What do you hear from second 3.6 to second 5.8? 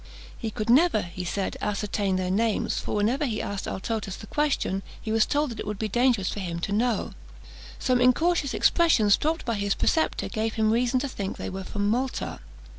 Althotas the question, he was told that it would